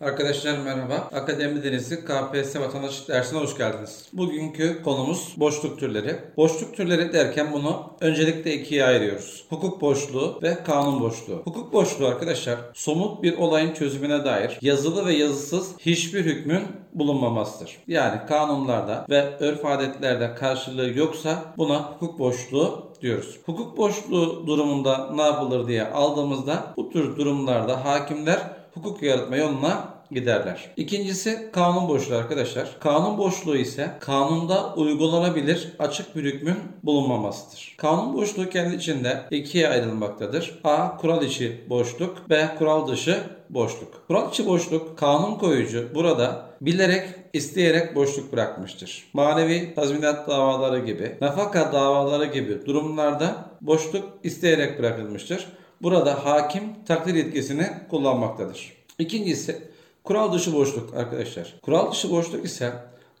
[0.00, 0.94] Arkadaşlar merhaba.
[0.94, 4.08] Akademi Denizi KPSS vatandaşlık dersine hoş geldiniz.
[4.12, 6.16] Bugünkü konumuz boşluk türleri.
[6.36, 9.46] Boşluk türleri derken bunu öncelikle ikiye ayırıyoruz.
[9.48, 11.42] Hukuk boşluğu ve kanun boşluğu.
[11.44, 17.76] Hukuk boşluğu arkadaşlar somut bir olayın çözümüne dair yazılı ve yazısız hiçbir hükmün bulunmamasıdır.
[17.86, 23.38] Yani kanunlarda ve örf adetlerde karşılığı yoksa buna hukuk boşluğu diyoruz.
[23.46, 30.70] Hukuk boşluğu durumunda ne yapılır diye aldığımızda bu tür durumlarda hakimler hukuk yaratma yoluna giderler.
[30.76, 32.76] İkincisi kanun boşluğu arkadaşlar.
[32.80, 37.74] Kanun boşluğu ise kanunda uygulanabilir açık bir hükmün bulunmamasıdır.
[37.78, 40.60] Kanun boşluğu kendi içinde ikiye ayrılmaktadır.
[40.64, 40.96] A.
[40.96, 42.30] Kural içi boşluk.
[42.30, 42.54] B.
[42.58, 44.04] Kural dışı boşluk.
[44.06, 49.10] Kural içi boşluk kanun koyucu burada bilerek isteyerek boşluk bırakmıştır.
[49.12, 55.46] Manevi tazminat davaları gibi, nafaka davaları gibi durumlarda boşluk isteyerek bırakılmıştır.
[55.82, 58.72] Burada hakim takdir yetkisini kullanmaktadır.
[58.98, 59.67] İkincisi
[60.08, 61.54] kural dışı boşluk arkadaşlar.
[61.62, 62.72] Kural dışı boşluk ise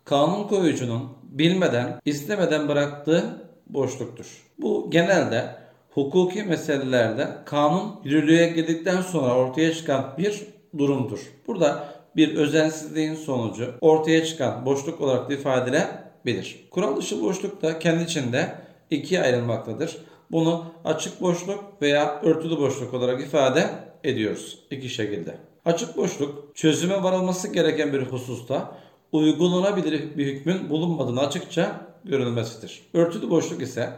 [0.04, 3.24] kanun koyucunun bilmeden, istemeden bıraktığı
[3.66, 4.26] boşluktur.
[4.58, 5.54] Bu genelde
[5.90, 10.42] hukuki meselelerde kanun yürürlüğe girdikten sonra ortaya çıkan bir
[10.78, 11.20] durumdur.
[11.46, 11.84] Burada
[12.16, 16.68] bir özensizliğin sonucu ortaya çıkan boşluk olarak ifade edilebilir.
[16.70, 18.54] Kural dışı boşluk da kendi içinde
[18.90, 19.98] ikiye ayrılmaktadır.
[20.30, 23.66] Bunu açık boşluk veya örtülü boşluk olarak ifade
[24.04, 25.47] ediyoruz iki şekilde.
[25.68, 28.76] Açık boşluk çözüme varılması gereken bir hususta
[29.12, 32.82] uygulanabilir bir hükmün bulunmadığını açıkça görülmesidir.
[32.94, 33.90] Örtülü boşluk ise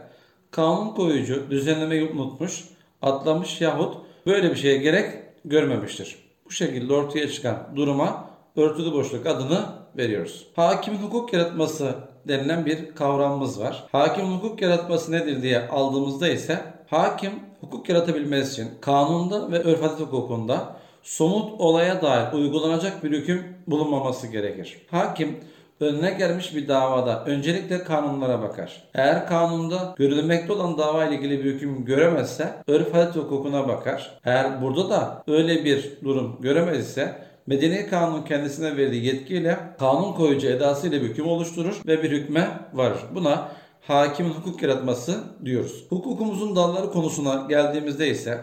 [0.51, 2.63] kanun koyucu düzenlemeyi unutmuş,
[3.01, 5.13] atlamış yahut böyle bir şeye gerek
[5.45, 6.17] görmemiştir.
[6.45, 9.65] Bu şekilde ortaya çıkan duruma örtülü boşluk adını
[9.97, 10.47] veriyoruz.
[10.55, 11.95] Hakimin hukuk yaratması
[12.27, 13.83] denilen bir kavramımız var.
[13.91, 17.31] Hakim hukuk yaratması nedir diye aldığımızda ise hakim
[17.61, 24.81] hukuk yaratabilmesi için kanunda ve örf hukukunda somut olaya dair uygulanacak bir hüküm bulunmaması gerekir.
[24.91, 25.37] Hakim
[25.79, 28.83] önüne gelmiş bir davada öncelikle kanunlara bakar.
[28.93, 34.19] Eğer kanunda görülmekte olan dava ile ilgili bir hüküm göremezse örf adet hukukuna bakar.
[34.25, 40.47] Eğer burada da öyle bir durum göremez ise Medeni kanun kendisine verdiği yetkiyle kanun koyucu
[40.47, 42.99] edasıyla bir hüküm oluşturur ve bir hükme varır.
[43.15, 43.51] Buna
[43.81, 45.85] hakimin hukuk yaratması diyoruz.
[45.89, 48.37] Hukukumuzun dalları konusuna geldiğimizde ise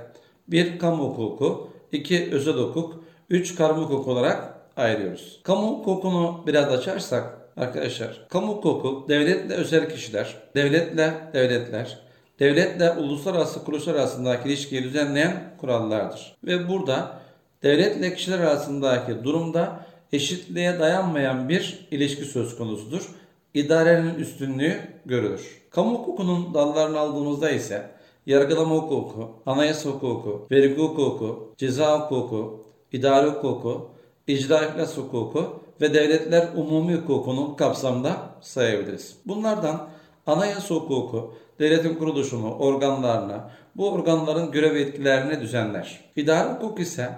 [0.48, 5.40] bir kamu hukuku, iki özel hukuk, üç karma hukuk olarak ayırıyoruz.
[5.42, 11.98] Kamu hukukunu biraz açarsak arkadaşlar, kamu hukuku devletle özel kişiler, devletle devletler,
[12.40, 16.36] devletle uluslararası kuruluşlar arasındaki ilişkiyi düzenleyen kurallardır.
[16.44, 17.20] Ve burada
[17.62, 23.08] devletle kişiler arasındaki durumda eşitliğe dayanmayan bir ilişki söz konusudur.
[23.54, 25.62] İdarenin üstünlüğü görülür.
[25.70, 27.90] Kamu hukukunun dallarını aldığımızda ise
[28.28, 33.90] yargılama hukuku, anayasa hukuku, vergi hukuku, ceza hukuku, idare hukuku,
[34.26, 39.16] icra iflas hukuku ve devletler umumi hukukunu kapsamda sayabiliriz.
[39.26, 39.88] Bunlardan
[40.26, 43.40] anayasa hukuku devletin kuruluşunu, organlarını,
[43.76, 46.00] bu organların görev etkilerini düzenler.
[46.16, 47.08] İdare hukuk ise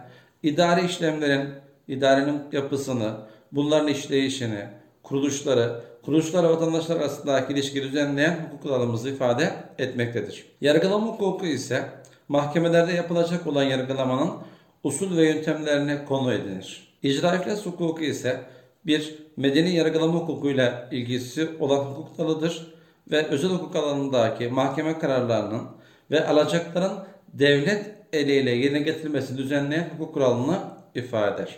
[0.42, 1.48] idari işlemlerin,
[1.88, 3.12] idarenin yapısını,
[3.53, 4.65] bunların işleyişini,
[5.10, 10.44] kuruluşları, kuruluşlar vatandaşlar arasındaki ilişki düzenleyen hukuk kuralımızı ifade etmektedir.
[10.60, 11.84] Yargılama hukuku ise
[12.28, 14.31] mahkemelerde yapılacak olan yargılamanın
[14.84, 16.94] usul ve yöntemlerine konu edinir.
[17.03, 18.41] İcra iflas hukuku ise
[18.87, 22.75] bir medeni yargılama hukukuyla ilgisi olan hukuk dalıdır
[23.10, 25.62] ve özel hukuk alanındaki mahkeme kararlarının
[26.10, 26.92] ve alacakların
[27.32, 30.59] devlet eliyle yerine getirilmesini düzenleyen hukuk kuralını
[30.94, 31.56] ifade eder.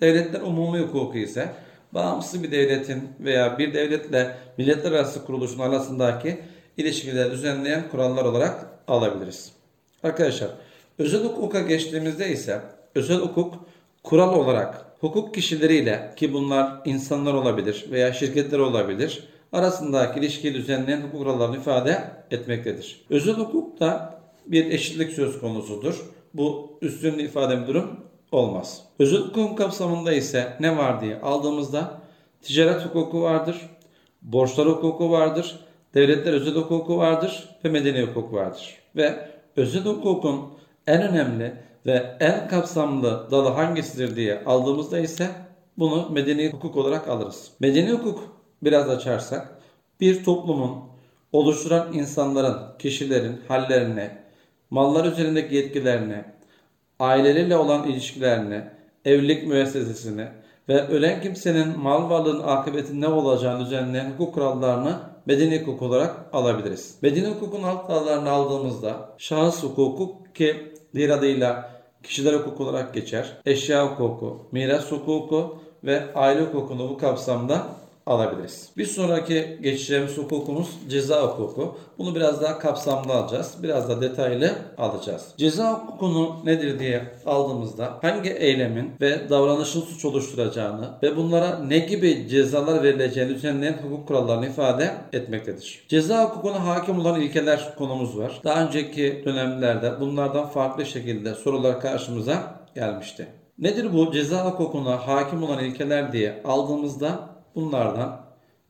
[0.00, 1.48] Devletler umumi hukuku ise
[1.94, 6.38] bağımsız bir devletin veya bir devletle milletler arası kuruluşun arasındaki
[6.76, 9.52] ilişkileri düzenleyen kurallar olarak alabiliriz.
[10.02, 10.50] Arkadaşlar
[10.98, 12.60] özel hukuka geçtiğimizde ise
[12.94, 13.54] özel hukuk
[14.02, 21.20] kural olarak hukuk kişileriyle ki bunlar insanlar olabilir veya şirketler olabilir arasındaki ilişkiyi düzenleyen hukuk
[21.20, 23.00] kurallarını ifade etmektedir.
[23.10, 26.04] Özel hukuk da bir eşitlik söz konusudur.
[26.34, 28.00] Bu üstünlüğü ifade bir durum
[28.32, 28.82] olmaz.
[28.98, 32.00] Özel hukuk kapsamında ise ne var diye aldığımızda
[32.42, 33.70] ticaret hukuku vardır,
[34.22, 35.60] borçlar hukuku vardır,
[35.94, 38.74] devletler özel hukuku vardır ve medeni hukuk vardır.
[38.96, 40.40] Ve özel hukukun
[40.86, 41.54] en önemli
[41.86, 45.30] ve en kapsamlı dalı hangisidir diye aldığımızda ise
[45.78, 47.50] bunu medeni hukuk olarak alırız.
[47.60, 49.60] Medeni hukuk biraz açarsak
[50.00, 50.78] bir toplumun
[51.32, 54.18] oluşturan insanların, kişilerin hallerine,
[54.70, 56.24] mallar üzerindeki yetkilerine,
[57.00, 58.70] aileleriyle olan ilişkilerine,
[59.04, 60.28] evlilik müessesesine
[60.68, 66.98] ve ölen kimsenin mal varlığının akıbeti ne olacağını düzenleyen hukuk kurallarını medeni hukuk olarak alabiliriz.
[67.02, 71.70] Medeni hukukun alt dallarını aldığımızda şahıs hukuku ki diğer adıyla
[72.02, 73.36] kişiler hukuku olarak geçer.
[73.46, 77.66] Eşya hukuku, miras hukuku ve aile hukukunu bu kapsamda
[78.10, 78.68] alabiliriz.
[78.76, 81.78] Bir sonraki geçeceğimiz hukukumuz ceza hukuku.
[81.98, 83.54] Bunu biraz daha kapsamlı alacağız.
[83.62, 85.34] Biraz da detaylı alacağız.
[85.36, 92.28] Ceza hukukunu nedir diye aldığımızda hangi eylemin ve davranışın suç oluşturacağını ve bunlara ne gibi
[92.28, 95.84] cezalar verileceğini düzenleyen hukuk kurallarını ifade etmektedir.
[95.88, 98.40] Ceza hukukuna hakim olan ilkeler konumuz var.
[98.44, 103.26] Daha önceki dönemlerde bunlardan farklı şekilde sorular karşımıza gelmişti.
[103.58, 108.20] Nedir bu ceza hukukuna hakim olan ilkeler diye aldığımızda Bunlardan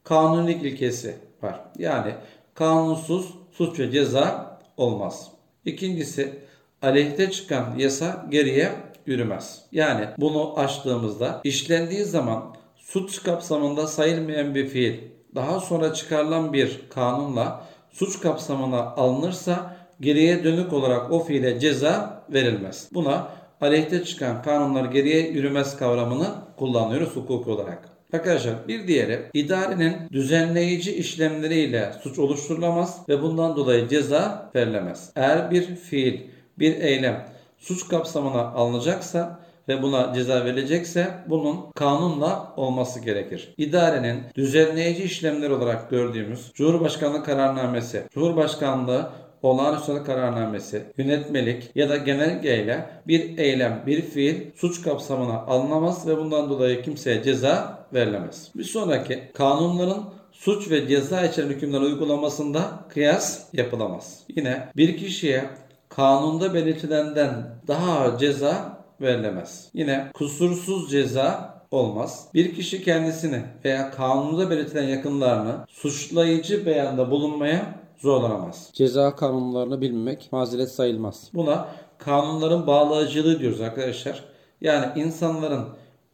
[0.04, 1.60] kanunilik ilkesi var.
[1.78, 2.14] Yani
[2.54, 5.30] kanunsuz suç ve ceza olmaz.
[5.64, 6.38] İkincisi
[6.82, 8.72] aleyhte çıkan yasa geriye
[9.06, 9.64] yürümez.
[9.72, 14.94] Yani bunu açtığımızda işlendiği zaman suç kapsamında sayılmayan bir fiil
[15.34, 22.88] daha sonra çıkarılan bir kanunla suç kapsamına alınırsa geriye dönük olarak o fiile ceza verilmez.
[22.94, 23.28] Buna
[23.60, 27.89] aleyhte çıkan kanunlar geriye yürümez kavramını kullanıyoruz hukuk olarak.
[28.12, 35.10] Arkadaşlar bir diğeri idarenin düzenleyici işlemleriyle suç oluşturulamaz ve bundan dolayı ceza verilemez.
[35.16, 36.20] Eğer bir fiil,
[36.58, 37.26] bir eylem
[37.58, 43.54] suç kapsamına alınacaksa ve buna ceza verilecekse bunun kanunla olması gerekir.
[43.56, 49.10] İdarenin düzenleyici işlemler olarak gördüğümüz Cumhurbaşkanlığı kararnamesi, Cumhurbaşkanlığı
[49.42, 56.50] olağanüstü kararnamesi, yönetmelik ya da genelgeyle bir eylem, bir fiil suç kapsamına alınamaz ve bundan
[56.50, 58.50] dolayı kimseye ceza verilemez.
[58.54, 64.20] Bir sonraki kanunların suç ve ceza içeren hükümler uygulamasında kıyas yapılamaz.
[64.36, 65.44] Yine bir kişiye
[65.88, 67.30] kanunda belirtilenden
[67.68, 69.68] daha ceza verilemez.
[69.74, 72.28] Yine kusursuz ceza olmaz.
[72.34, 78.70] Bir kişi kendisini veya kanunda belirtilen yakınlarını suçlayıcı beyanda bulunmaya zorlanamaz.
[78.72, 81.30] Ceza kanunlarını bilmemek mazeret sayılmaz.
[81.34, 81.68] Buna
[81.98, 84.24] kanunların bağlayıcılığı diyoruz arkadaşlar.
[84.60, 85.64] Yani insanların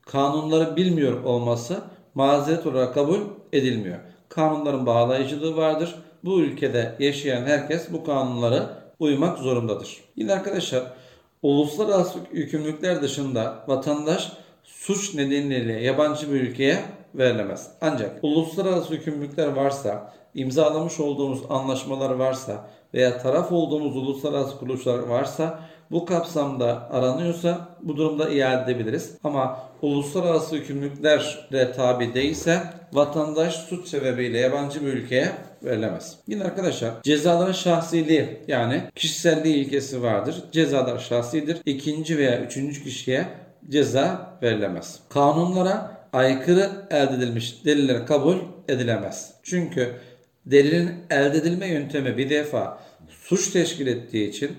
[0.07, 1.81] kanunları bilmiyor olması
[2.15, 3.21] mazeret olarak kabul
[3.53, 3.99] edilmiyor.
[4.29, 5.95] Kanunların bağlayıcılığı vardır.
[6.25, 10.05] Bu ülkede yaşayan herkes bu kanunlara uymak zorundadır.
[10.17, 10.83] Yine arkadaşlar
[11.43, 14.33] uluslararası yükümlülükler dışında vatandaş
[14.65, 16.85] suç nedeniyle yabancı bir ülkeye
[17.15, 17.71] verilemez.
[17.81, 25.61] Ancak uluslararası yükümlülükler varsa imzalamış olduğumuz anlaşmalar varsa veya taraf olduğumuz uluslararası kuruluşlar varsa
[25.91, 29.15] bu kapsamda aranıyorsa bu durumda iade edebiliriz.
[29.25, 32.63] Ama uluslararası hükümlülüklere tabi değilse
[32.93, 35.33] vatandaş suç sebebiyle yabancı bir ülkeye
[35.65, 36.17] verilemez.
[36.27, 40.37] Yine arkadaşlar cezaların şahsiliği yani kişiselliği ilkesi vardır.
[40.53, 41.59] Cezalar şahsidir.
[41.67, 43.27] İkinci veya üçüncü kişiye
[43.71, 45.01] ceza verilemez.
[45.09, 48.37] Kanunlara aykırı elde edilmiş deliller kabul
[48.69, 49.35] edilemez.
[49.43, 49.93] Çünkü
[50.47, 52.79] delilin elde edilme yöntemi bir defa
[53.09, 54.51] suç teşkil ettiği için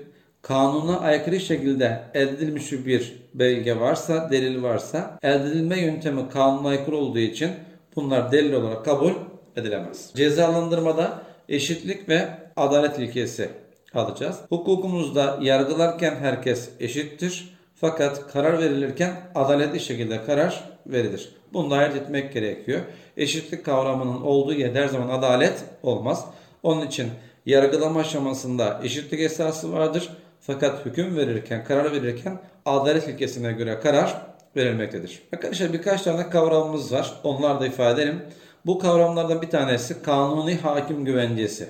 [0.42, 6.98] kanuna aykırı şekilde elde edilmiş bir belge varsa, delil varsa elde edilme yöntemi kanuna aykırı
[6.98, 7.52] olduğu için
[7.96, 9.12] bunlar delil olarak kabul
[9.56, 10.12] edilemez.
[10.16, 13.50] Cezalandırmada eşitlik ve adalet ilkesi
[13.94, 14.38] alacağız.
[14.50, 17.58] Hukukumuzda yargılarken herkes eşittir.
[17.76, 21.30] Fakat karar verilirken adaletli şekilde karar verilir.
[21.54, 22.82] Bunu da ayırt etmek gerekiyor.
[23.18, 26.26] Eşitlik kavramının olduğu yerde her zaman adalet olmaz.
[26.64, 27.10] Onun için
[27.46, 30.10] yargılama aşamasında eşitlik esası vardır.
[30.42, 34.22] Fakat hüküm verirken, karar verirken adalet ilkesine göre karar
[34.56, 35.22] verilmektedir.
[35.34, 37.14] Arkadaşlar birkaç tane kavramımız var.
[37.24, 38.22] Onlar da ifade edelim.
[38.66, 41.70] Bu kavramlardan bir tanesi kanuni hakim güvencesi.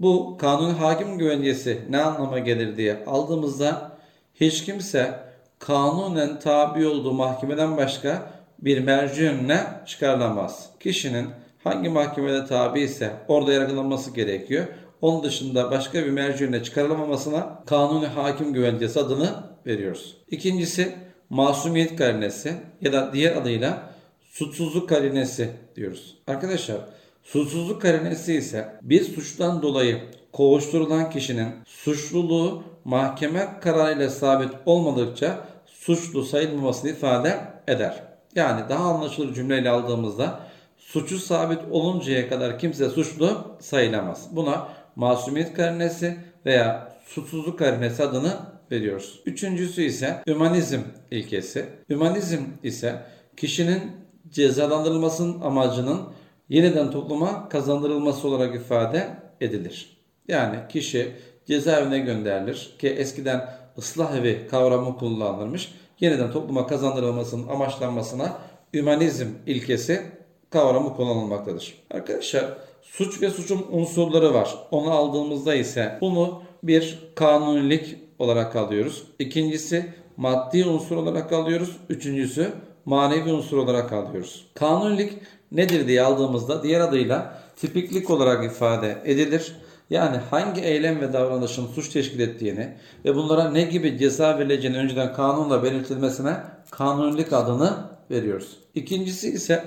[0.00, 3.98] Bu kanuni hakim güvencesi ne anlama gelir diye aldığımızda
[4.34, 5.27] hiç kimse
[5.58, 10.70] kanunen tabi olduğu mahkemeden başka bir merci önüne çıkarılamaz.
[10.80, 11.28] Kişinin
[11.64, 14.66] hangi mahkemede tabi ise orada yargılanması gerekiyor.
[15.00, 19.34] Onun dışında başka bir merci önüne çıkarılamamasına kanuni hakim güvencesi adını
[19.66, 20.16] veriyoruz.
[20.30, 20.94] İkincisi
[21.30, 23.90] masumiyet karinesi ya da diğer adıyla
[24.30, 26.16] suçsuzluk karinesi diyoruz.
[26.26, 26.76] Arkadaşlar
[27.22, 36.90] suçsuzluk karinesi ise bir suçtan dolayı kovuşturulan kişinin suçluluğu mahkeme kararıyla sabit olmadıkça suçlu sayılmamasını
[36.90, 38.02] ifade eder.
[38.34, 40.40] Yani daha anlaşılır cümleyle aldığımızda
[40.76, 44.28] suçu sabit oluncaya kadar kimse suçlu sayılamaz.
[44.32, 46.16] Buna masumiyet karinesi
[46.46, 48.32] veya suçsuzluk karinesi adını
[48.70, 49.20] veriyoruz.
[49.26, 50.80] Üçüncüsü ise ümanizm
[51.10, 51.66] ilkesi.
[51.90, 53.02] Ümanizm ise
[53.36, 53.82] kişinin
[54.28, 56.00] cezalandırılmasının amacının
[56.48, 59.08] yeniden topluma kazandırılması olarak ifade
[59.40, 59.97] edilir.
[60.28, 61.12] Yani kişi
[61.46, 65.74] cezaevine gönderilir ki eskiden ıslah evi kavramı kullanılmış.
[66.00, 68.38] Yeniden topluma kazandırılmasının amaçlanmasına
[68.74, 70.02] ümanizm ilkesi
[70.50, 71.74] kavramı kullanılmaktadır.
[71.90, 72.44] Arkadaşlar
[72.82, 74.54] suç ve suçun unsurları var.
[74.70, 79.04] Onu aldığımızda ise bunu bir kanunilik olarak alıyoruz.
[79.18, 81.76] İkincisi maddi unsur olarak alıyoruz.
[81.88, 82.52] Üçüncüsü
[82.84, 84.46] manevi unsur olarak alıyoruz.
[84.54, 85.12] Kanunilik
[85.52, 89.56] nedir diye aldığımızda diğer adıyla tipiklik olarak ifade edilir.
[89.90, 92.68] Yani hangi eylem ve davranışın suç teşkil ettiğini
[93.04, 96.36] ve bunlara ne gibi ceza verileceğini önceden kanunla belirtilmesine
[96.70, 97.76] kanunilik adını
[98.10, 98.58] veriyoruz.
[98.74, 99.64] İkincisi ise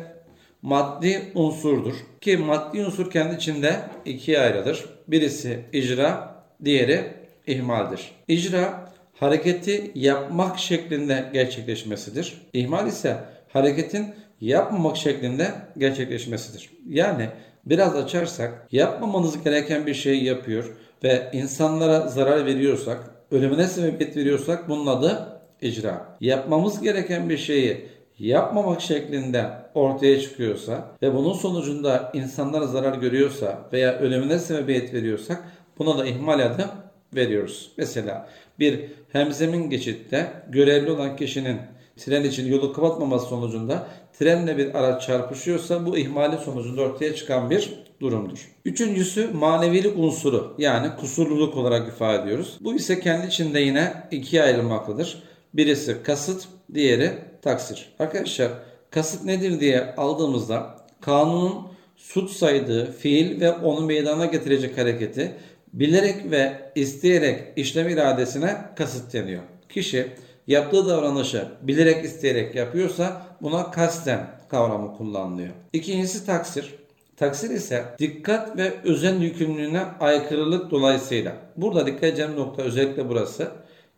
[0.62, 1.94] maddi unsurdur.
[2.22, 4.86] Ki maddi unsur kendi içinde ikiye ayrılır.
[5.08, 6.36] Birisi icra,
[6.66, 7.13] diğeri
[7.48, 8.12] ihmaldir.
[8.28, 12.42] İcra hareketi yapmak şeklinde gerçekleşmesidir.
[12.54, 13.18] İhmal ise
[13.54, 16.70] hareketin yapmamak şeklinde gerçekleşmesidir.
[16.88, 17.30] Yani
[17.65, 23.00] biraz açarsak yapmamanız gereken bir şeyi yapıyor ve insanlara zarar veriyorsak,
[23.32, 26.18] ölümüne sebebiyet veriyorsak bunun adı icra.
[26.20, 27.86] Yapmamız gereken bir şeyi
[28.20, 35.44] yapmamak şeklinde ortaya çıkıyorsa ve bunun sonucunda insanlara zarar görüyorsa veya ölümüne sebebiyet veriyorsak
[35.80, 36.70] buna da ihmal adı
[37.15, 37.72] veriyoruz.
[37.77, 38.27] Mesela
[38.60, 38.80] bir
[39.12, 41.58] hemzemin geçitte görevli olan kişinin
[42.05, 43.88] tren için yolu kapatmaması sonucunda
[44.20, 48.51] trenle bir araç çarpışıyorsa bu ihmali sonucunda ortaya çıkan bir durumdur.
[48.65, 52.58] Üçüncüsü manevilik unsuru yani kusurluluk olarak ifade ediyoruz.
[52.62, 55.24] Bu ise kendi içinde yine ikiye ayrılmaktadır.
[55.53, 57.89] Birisi kasıt, diğeri taksir.
[58.00, 58.51] Arkadaşlar
[58.89, 65.31] kasıt nedir diye aldığımızda kanunun suç saydığı fiil ve onu meydana getirecek hareketi
[65.74, 69.41] bilerek ve isteyerek işlem iradesine kasıt deniyor.
[69.70, 70.08] Kişi
[70.48, 75.50] yaptığı davranışı bilerek isteyerek yapıyorsa buna kasten kavramı kullanılıyor.
[75.74, 76.75] İkincisi taksir.
[77.17, 81.36] Taksir ise dikkat ve özen yükümlülüğüne aykırılık dolayısıyla.
[81.57, 83.51] Burada dikkat edeceğim nokta özellikle burası.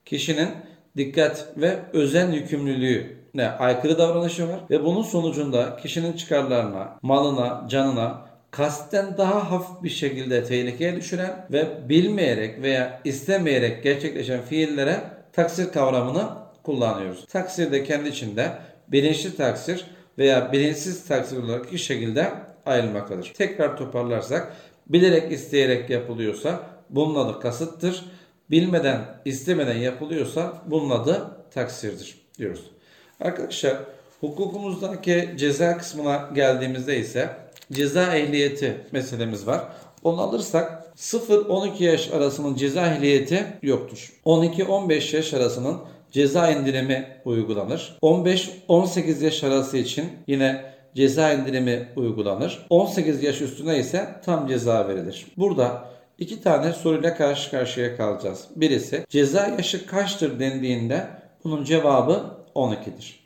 [0.06, 0.50] Kişinin
[0.98, 9.18] dikkat ve özen yükümlülüğüne aykırı davranışı var ve bunun sonucunda kişinin çıkarlarına, malına, canına kasten
[9.18, 15.00] daha hafif bir şekilde tehlikeye düşüren ve bilmeyerek veya istemeyerek gerçekleşen fiillere
[15.34, 16.30] taksir kavramını
[16.64, 17.26] kullanıyoruz.
[17.28, 18.52] Taksir de kendi içinde
[18.88, 19.86] bilinçli taksir
[20.18, 22.34] veya bilinçsiz taksir olarak iki şekilde
[22.66, 23.34] ayrılmaktadır.
[23.38, 24.54] Tekrar toparlarsak
[24.88, 26.60] bilerek isteyerek yapılıyorsa
[26.90, 28.06] bunun adı kasıttır.
[28.52, 32.72] Bilmeden istemeden yapılıyorsa bunun adı taksirdir diyoruz.
[33.20, 33.78] Arkadaşlar
[34.20, 37.30] hukukumuzdaki ceza kısmına geldiğimizde ise
[37.72, 39.64] ceza ehliyeti meselemiz var.
[40.04, 44.14] Onu alırsak 0-12 yaş arasının ceza ehliyeti yoktur.
[44.26, 45.78] 12-15 yaş arasının
[46.12, 47.98] ceza indirimi uygulanır.
[48.02, 52.66] 15-18 yaş arası için yine ceza indirimi uygulanır.
[52.70, 55.26] 18 yaş üstüne ise tam ceza verilir.
[55.38, 55.86] Burada
[56.18, 58.48] iki tane soruyla karşı karşıya kalacağız.
[58.56, 61.08] Birisi ceza yaşı kaçtır dendiğinde
[61.44, 62.24] bunun cevabı
[62.56, 63.20] 12'dir.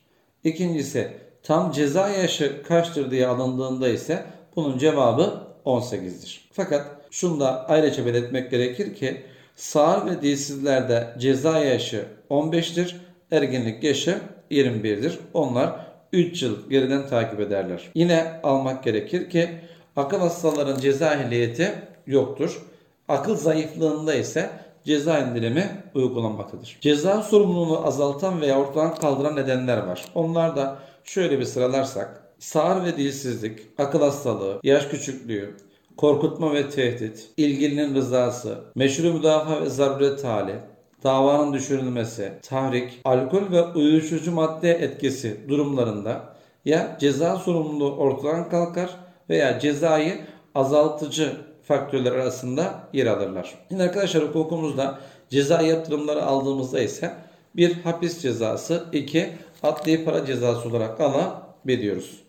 [0.44, 1.12] İkincisi
[1.44, 6.50] tam ceza yaşı kaçtır diye alındığında ise bunun cevabı 18'dir.
[6.52, 9.22] Fakat şunu da ayrıca belirtmek gerekir ki
[9.56, 12.96] sağır ve dilsizlerde ceza yaşı 15'tir,
[13.32, 14.20] ergenlik yaşı
[14.52, 15.20] 21'dir.
[15.34, 17.82] Onlar 3 yıl geriden takip ederler.
[17.96, 19.50] Yine almak gerekir ki
[19.96, 21.72] akıl hastaların ceza ehliyeti
[22.08, 22.62] yoktur.
[23.08, 24.50] Akıl zayıflığında ise
[24.84, 26.78] ceza indirimi uygulanmaktadır.
[26.82, 30.06] Ceza sorumluluğunu azaltan veya ortadan kaldıran nedenler var.
[30.16, 35.56] Onlar da şöyle bir sıralarsak sağır ve dilsizlik, akıl hastalığı, yaş küçüklüğü,
[35.98, 40.56] korkutma ve tehdit, ilgilinin rızası, meşru müdafaa ve zaruret hali,
[41.04, 46.34] davanın düşürülmesi, tahrik, alkol ve uyuşturucu madde etkisi durumlarında
[46.66, 48.90] ya ceza sorumluluğu ortadan kalkar
[49.30, 50.20] veya cezayı
[50.56, 51.32] azaltıcı
[51.64, 53.56] faktörler arasında yer alırlar.
[53.70, 55.00] Yine arkadaşlar hukukumuzda
[55.30, 57.14] ceza yaptırımları aldığımızda ise
[57.56, 59.30] bir hapis cezası, iki
[59.64, 62.27] adli para cezası olarak alabiliyoruz.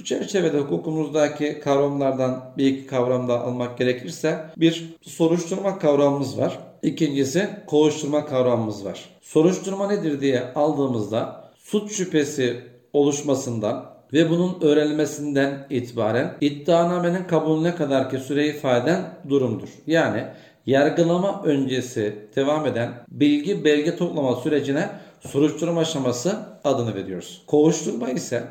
[0.00, 6.58] Bu çerçevede hukukumuzdaki kavramlardan bir iki kavram da almak gerekirse bir soruşturma kavramımız var.
[6.82, 9.08] İkincisi kovuşturma kavramımız var.
[9.22, 12.60] Soruşturma nedir diye aldığımızda suç şüphesi
[12.92, 19.68] oluşmasından ve bunun öğrenilmesinden itibaren iddianamenin kabulüne kadar ki süre ifade eden durumdur.
[19.86, 20.24] Yani
[20.66, 24.88] yargılama öncesi devam eden bilgi belge toplama sürecine
[25.20, 27.42] soruşturma aşaması adını veriyoruz.
[27.46, 28.44] Kovuşturma ise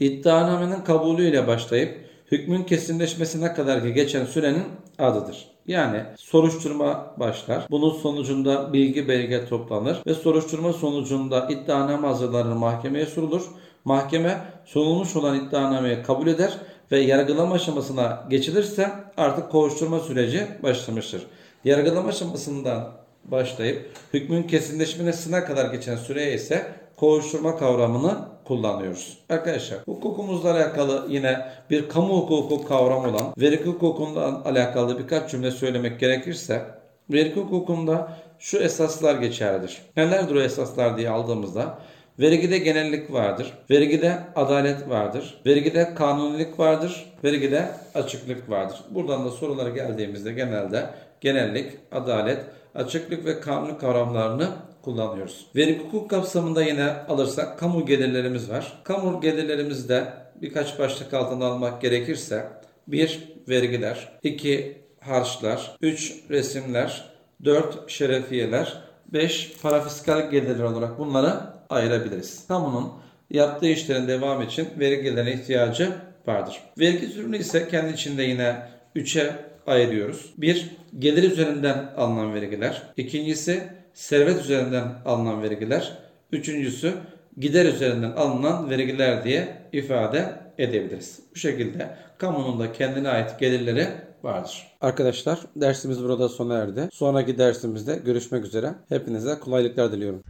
[0.00, 4.64] iddianamenin kabulüyle başlayıp hükmün kesinleşmesine kadar ki geçen sürenin
[4.98, 5.48] adıdır.
[5.66, 7.66] Yani soruşturma başlar.
[7.70, 13.42] Bunun sonucunda bilgi belge toplanır ve soruşturma sonucunda iddianame hazırlanır mahkemeye sunulur.
[13.84, 16.58] Mahkeme sunulmuş olan iddianameyi kabul eder
[16.92, 21.22] ve yargılama aşamasına geçilirse artık kovuşturma süreci başlamıştır.
[21.64, 22.92] Yargılama aşamasından
[23.24, 26.66] başlayıp hükmün kesinleşmesine kadar geçen süreye ise
[27.00, 29.18] kovuşturma kavramını kullanıyoruz.
[29.28, 36.00] Arkadaşlar hukukumuzla alakalı yine bir kamu hukuku kavramı olan vergi hukukundan alakalı birkaç cümle söylemek
[36.00, 36.62] gerekirse
[37.10, 39.82] vergi hukukunda şu esaslar geçerlidir.
[39.96, 41.78] Nelerdir o esaslar diye aldığımızda
[42.18, 48.76] vergide genellik vardır, vergide adalet vardır, vergide kanunilik vardır, vergide açıklık vardır.
[48.90, 50.90] Buradan da sorulara geldiğimizde genelde
[51.20, 54.48] genellik, adalet, açıklık ve kanun kavramlarını
[54.88, 55.46] kullanıyoruz.
[55.56, 58.80] Vergi hukuk kapsamında yine alırsak kamu gelirlerimiz var.
[58.84, 60.04] Kamu gelirlerimizde
[60.42, 62.46] birkaç başlık altına almak gerekirse
[62.86, 63.32] 1.
[63.48, 64.82] Vergiler 2.
[65.00, 66.14] Harçlar 3.
[66.30, 67.04] Resimler
[67.44, 67.90] 4.
[67.90, 69.52] Şerefiyeler 5.
[69.62, 71.34] Parafiskal gelirler olarak bunları
[71.70, 72.46] ayırabiliriz.
[72.48, 72.92] Kamunun
[73.30, 75.92] yaptığı işlerin devamı için vergilerine ihtiyacı
[76.26, 76.60] vardır.
[76.78, 78.62] Vergi türünü ise kendi içinde yine
[78.96, 80.32] 3'e ayırıyoruz.
[80.38, 80.70] 1.
[80.98, 82.82] Gelir üzerinden alınan vergiler.
[82.96, 83.62] İkincisi
[83.94, 85.92] servet üzerinden alınan vergiler.
[86.32, 86.92] Üçüncüsü
[87.38, 91.20] gider üzerinden alınan vergiler diye ifade edebiliriz.
[91.34, 93.88] Bu şekilde kamunun da kendine ait gelirleri
[94.22, 94.66] vardır.
[94.80, 96.88] Arkadaşlar dersimiz burada sona erdi.
[96.92, 98.74] Sonraki dersimizde görüşmek üzere.
[98.88, 100.22] Hepinize kolaylıklar diliyorum.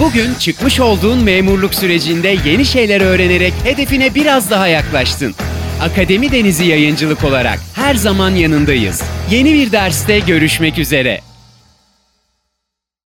[0.00, 5.34] Bugün çıkmış olduğun memurluk sürecinde yeni şeyler öğrenerek hedefine biraz daha yaklaştın.
[5.82, 9.02] Akademi Denizi Yayıncılık olarak her zaman yanındayız.
[9.30, 11.20] Yeni bir derste görüşmek üzere.